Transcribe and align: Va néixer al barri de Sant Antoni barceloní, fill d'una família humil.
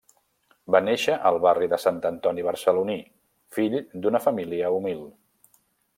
Va 0.75 0.79
néixer 0.85 1.17
al 1.29 1.35
barri 1.43 1.67
de 1.73 1.79
Sant 1.83 1.99
Antoni 2.11 2.45
barceloní, 2.49 2.97
fill 3.59 3.77
d'una 4.07 4.23
família 4.29 4.73
humil. 4.79 5.05